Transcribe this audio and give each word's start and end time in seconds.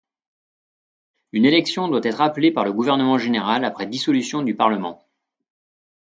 Une 1.31 1.45
élection 1.45 1.87
doit 1.87 1.99
être 2.03 2.21
appelée 2.21 2.51
par 2.51 2.65
le 2.65 2.73
gouverneur 2.73 3.19
général 3.19 3.63
après 3.63 3.85
dissolution 3.85 4.41
du 4.41 4.55
Parlement. 4.55 5.05